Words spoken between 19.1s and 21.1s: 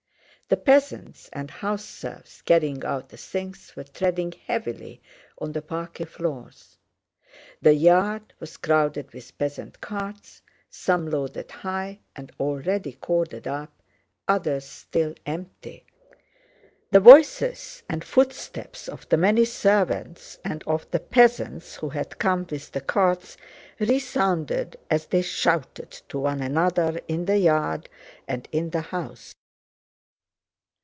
many servants and of the